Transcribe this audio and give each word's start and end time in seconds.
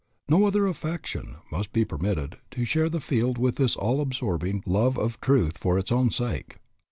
No 0.27 0.45
other 0.47 0.65
affection 0.65 1.35
must 1.51 1.71
be 1.73 1.85
permitted 1.85 2.37
to 2.49 2.65
share 2.65 2.89
the 2.89 2.99
field 2.99 3.37
with 3.37 3.57
this 3.57 3.75
all 3.75 4.01
absorbing 4.01 4.63
love 4.65 4.97
of 4.97 5.21
truth 5.21 5.59
for 5.59 5.77
its 5.77 5.91
own 5.91 6.09
sake. 6.09 6.57